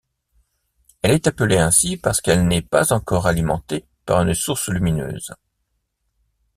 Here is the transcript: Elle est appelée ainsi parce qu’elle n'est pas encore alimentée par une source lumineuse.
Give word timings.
Elle 1.03 1.11
est 1.11 1.27
appelée 1.27 1.59
ainsi 1.59 1.95
parce 1.95 2.21
qu’elle 2.21 2.47
n'est 2.47 2.63
pas 2.63 2.91
encore 2.91 3.27
alimentée 3.27 3.85
par 4.07 4.23
une 4.23 4.33
source 4.33 4.67
lumineuse. 4.67 5.31